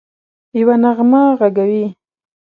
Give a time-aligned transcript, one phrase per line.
[0.59, 1.85] یوه نغمه ږغوي